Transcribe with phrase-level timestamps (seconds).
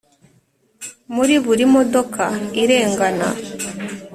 [1.15, 2.23] muri buri modoka
[2.63, 3.27] irengana.